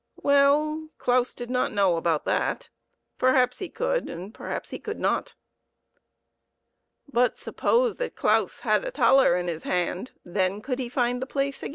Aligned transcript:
Well, 0.23 0.89
Claus 0.97 1.35
did 1.35 1.51
not 1.51 1.71
know 1.71 1.91
how 1.91 1.97
about 1.97 2.25
that; 2.25 2.69
perhaps 3.19 3.59
he 3.59 3.69
could, 3.69 4.09
and 4.09 4.33
perhaps 4.33 4.71
he 4.71 4.79
could 4.79 4.99
not. 4.99 5.35
But 7.07 7.37
suppose 7.37 7.97
that 7.97 8.15
Claus 8.15 8.61
had 8.61 8.83
a 8.83 8.89
thaler 8.89 9.37
in 9.37 9.47
his 9.47 9.61
hand, 9.61 10.09
then 10.25 10.59
could 10.63 10.79
he 10.79 10.89
find 10.89 11.21
the 11.21 11.27
place 11.27 11.61
again 11.61 11.69